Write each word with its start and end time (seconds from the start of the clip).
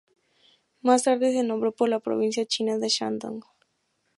Más 0.81 1.03
tarde 1.03 1.31
se 1.31 1.43
nombró 1.43 1.73
por 1.73 1.87
la 1.87 1.99
provincia 1.99 2.43
china 2.47 2.79
de 2.79 2.89
Shandong. 2.89 3.45